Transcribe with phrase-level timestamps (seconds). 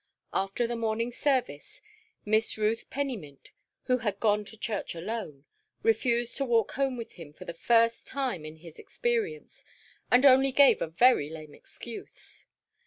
[0.33, 1.79] After the morning service,
[2.25, 3.51] Miss Ruth Pennymint,
[3.83, 5.45] who had gone to church alone,
[5.83, 9.63] refused to walk home with him for the first time in his experience,
[10.09, 12.47] and only gave a very lame excuse.